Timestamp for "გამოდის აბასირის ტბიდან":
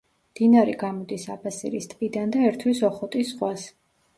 0.83-2.33